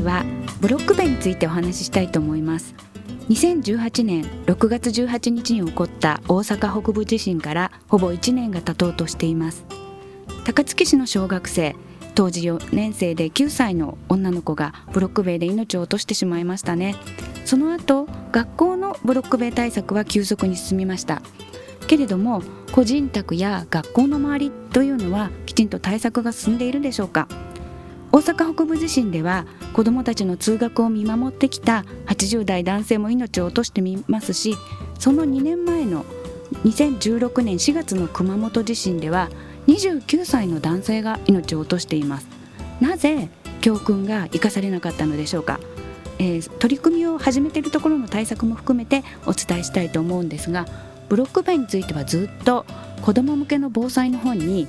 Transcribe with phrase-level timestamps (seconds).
[0.00, 0.24] 回は
[0.60, 2.74] ブロック塀についてお話ししたいと思います。
[3.28, 9.64] 2018年6月18日に起こった大阪北部地震からほぼ1年が経とうとしています。
[10.44, 11.76] 高槻市の小学生
[12.14, 16.96] 当時4年生で9歳の女の子がブロック塀で命を落としてしまいましたね。
[17.44, 21.22] その後学校のブロック塀対策は急速に進みました。
[21.86, 22.42] けれども
[22.72, 27.28] 個人宅や学校の周りというのはきちんと対策が進んでいるでしょうか。
[28.12, 34.56] 大阪北部地震では子どもたちの通学を見守ってきた80代男性も命を落としてみますし
[34.98, 36.04] その2年前の
[36.64, 39.30] 2016年4月の熊本地震では
[39.68, 42.40] 29歳の男性が命を落としています。
[42.80, 43.28] なぜ
[43.60, 45.60] 教訓が生かされなかったのでしょうか、
[46.18, 50.66] えー、取り組みを始めているところの対策も含めてお伝えしたいと思うんですが
[51.08, 52.64] ブロック塀についてはずっと
[53.02, 54.66] 子ども向けの防災の本に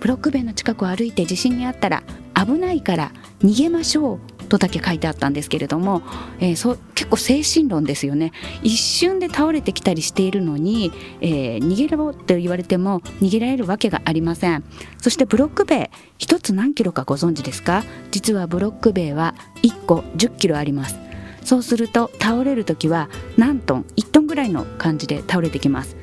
[0.00, 2.02] ブロック塀の近くを歩いて地震にあったら
[2.34, 3.12] 危ないから
[3.42, 6.02] 逃げましょうとだけ書いてあったんですけれども、
[6.40, 8.32] えー、そ結構精神論ですよね。
[8.62, 10.90] 一瞬で倒れてきたりしているのに、
[11.20, 14.64] えー、逃げろって言われても逃げられるわけがありません。
[14.98, 17.84] そしてブロック塀1つ何キロかご存知ですか？
[18.10, 20.98] 実はブロック塀は1個10キロあります。
[21.44, 25.96] そうすると倒れる時は何トン1トンぐらいの感じで倒れてきます。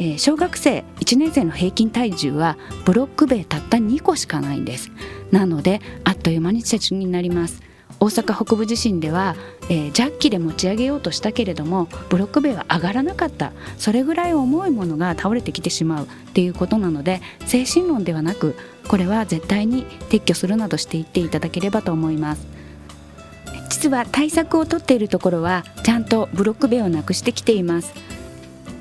[0.00, 2.56] えー、小学生1年生の平均体重は
[2.86, 4.90] ブロック塀たった2個しかないんです。
[5.30, 7.62] なのであっという間に着になります。
[8.00, 9.36] 大阪北部地震では、
[9.68, 13.52] えー、ジャッキで持ち上げようとしたけれどもブロック塀は上がらなかった。
[13.76, 16.04] それぐらい重いものが倒れてきてしまう。
[16.06, 18.56] っていうことなので精神論ではなく
[18.88, 22.46] これは絶対に撤去するなどしていっていただければと思います。
[23.68, 28.09] 実は対策をとっているところはちゃんとブロック塀をなくしてきています。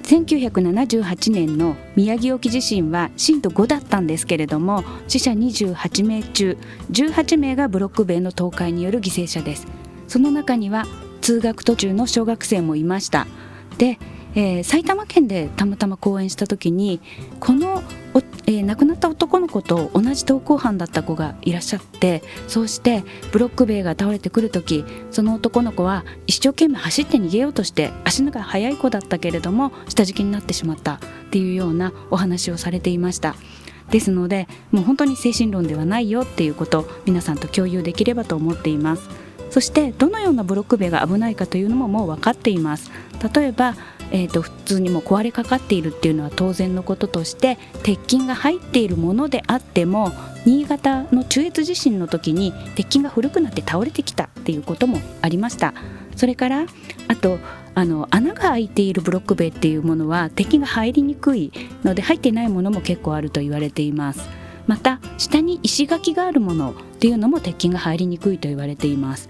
[0.09, 6.57] 1978年の宮城沖地震は震度5だったんですけれども死者28名中
[6.89, 9.67] 18名がブロック塀の倒壊による犠牲者です。
[10.07, 10.85] その中には
[11.21, 13.27] 通学途中の小学生もいました。
[13.77, 13.99] で
[14.39, 17.01] えー、埼玉県でたまたま講演した時に
[17.41, 17.83] この
[18.47, 30.99] えー、亡くなった男の子と同じ登校班だった子がいらっしゃってそうしてブロック塀が倒れてくる時その男の子は一生懸命走って逃げようとして足のが速い子だったけれども下敷きになってしまったっ
[31.29, 33.35] ていうようなお話をされていました。
[33.91, 39.09] ですのでもう本当に精神論ではないよっていうこと皆さんと共有できればと思っています
[39.49, 42.91] そしてどのようなブロック塀が危ないかというのももう分かっています。
[43.33, 43.75] 例えば
[44.11, 50.11] えーと、普通にも壊れかかっているっていうのは当然のこととして鉄筋が入っているものであっても
[50.45, 55.73] 新潟の中越地震の時に鉄筋が古くなって倒れてきたっていうこともありました。
[56.15, 56.65] それから
[57.07, 57.39] あと
[57.75, 61.51] あの穴が開いているブロック塀っていうものは鉄筋が入りにくい
[61.83, 64.38] ので入っていないものも結構あると言われています。
[64.69, 69.27] また下に石垣があるものっていうのも鉄筋が入りにくいと言われています。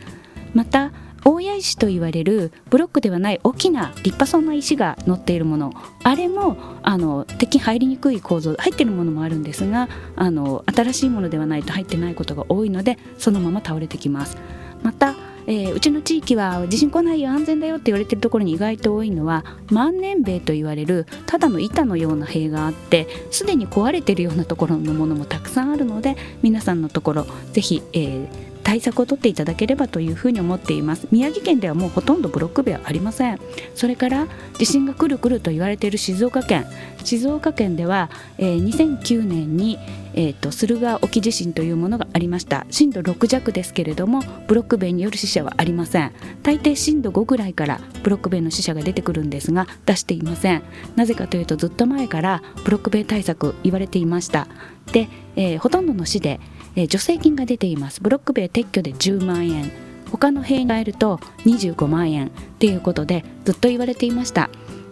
[0.53, 0.91] また
[1.24, 5.71] 大谷石と言われるブロックではない大きな立派そうな石が乗っているもの。
[6.03, 9.88] あれもあの敵入りにくい構造入っているものもあるんですが
[10.18, 14.36] あの新しいものではないと入ってないことが多いのでそのまま倒れてきます。
[14.83, 15.15] また
[15.50, 31.07] えー、うちの地域は地震来ないよ安全だよって言われてるところに意外と多いのは万年塀と言われるただの板のような塀があってすでに壊れてるようなところのものもたくさんあるので皆さんのところぜひ、えー対策を取っていただければというふうに思っています。
[31.10, 33.39] 宮城県ではもうほとんどブロック塀はありません。
[33.74, 34.27] それから
[34.60, 36.68] 地震が来る来ると言われている静岡県。
[37.04, 39.80] 静岡県では、えー、2009年に
[40.16, 42.66] えーと、駿河沖地震というものがありました。
[42.69, 46.12] 震度6弱ですけれどもブロック塀による死者はありません。
[46.44, 50.63] 大抵震度5ぐらいからブロック塀の死者が出てくるんですが出していません。
[50.95, 54.48] なぜかというとずっと前からブロック塀対策言われていました。
[54.92, 56.39] で、えー、ほとんどの市で、
[56.75, 58.01] え、助成金が出ています。
[58.01, 59.71] ブロック塀撤去で10万円。
[60.12, 62.27] 他の塀に変えると25万円。
[62.27, 62.30] っ
[62.60, 64.50] ていうことでずっと言われていました。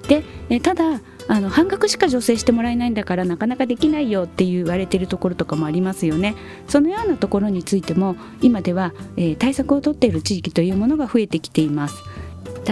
[0.07, 4.23] で、え、ただあの半額しか助成してもらえないんだからなかなかできないよ。
[4.23, 6.35] って言われてるところとかもありますよね。
[6.67, 11.95] そのようなところについても今では、え、対策をとっている地域というものが増えてきています。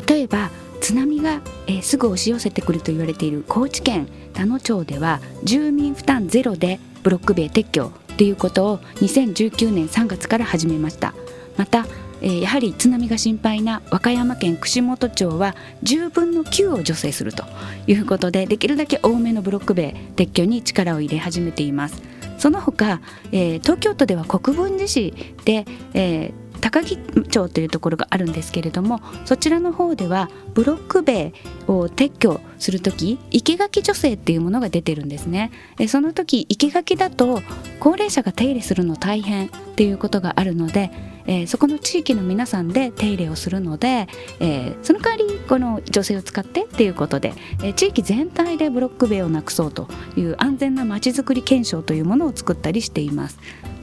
[0.07, 0.51] 例えば
[0.81, 8.04] 津波が、え、すぐ押し寄せてくると言われている高知県田野町では住民負担ゼロでブロック塀撤去。
[8.17, 11.13] ということを2019年3月から始めました。
[11.57, 11.85] また
[12.21, 17.43] えー、やはり津波が心配な和歌山県串本町は10分の9を助成すると
[17.87, 22.01] いうことでできるだけ多めのブロック塀撤去に力を入れ始めています。
[22.37, 23.01] その他、
[23.31, 25.13] えー、東京都では国分寺市
[25.45, 31.31] で、えー高木町というところがあるんですけれどもそちらの方ではブロック塀
[31.67, 35.51] を撤去する時生垣女性っていうものが出てるんですね。
[35.79, 37.43] えその時生垣だと
[37.79, 40.89] 高齢者が手入れするの大変っていうことがあるので
[41.27, 44.07] えー、そこの地域の皆さんで手入れをするので、
[44.39, 47.33] えー、その代わりこの女性を使ってっていうことで、
[47.63, 53.39] えー、地域全体でブロック塀をなくそうという安全なまちづくり検証というものを作ったりしています。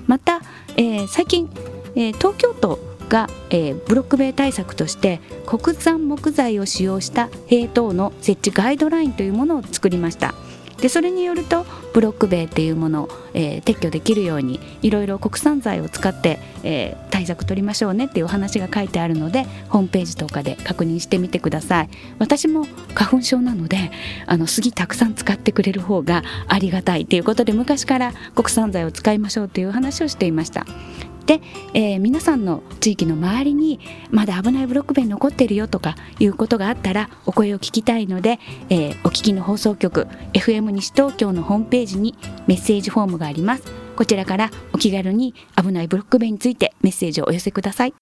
[0.07, 0.41] また、
[0.77, 1.49] え最近、
[1.95, 2.79] え東京都
[3.09, 10.35] が、えブロック塀対策として国産木材を使用した塀等の設置ガイドラインというものを作りました。
[10.83, 21.89] でそれによるとブロック塀っていうものを、えー、撤去できるようにいろいろ国産材を使って、えー、対策取りましょうねっていうお話が書いてあるのでホームページとかで確認してみてください。
[22.19, 23.93] 私も花粉症なので
[24.27, 30.67] あの杉たくさん使ってくれる方がありがたいっていうことで昔から国産材を使いましょうという話をしていました。
[31.25, 31.41] で、
[31.75, 33.81] えー、皆さんの地域の周りに
[34.11, 38.39] まだ危ないブロック塀残ってるよとかいうことがあったらお声を聞きたいので、
[38.69, 42.15] えー、お聞きの放送局 FM 西東京のホームページに
[42.47, 43.65] メッセージフォームがあります。
[43.97, 48.02] こちらからお気軽に危ないブロック塀についてメッセージをお寄せください。